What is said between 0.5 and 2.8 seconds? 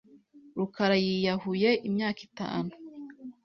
rukara yiyahuye imyaka itatu a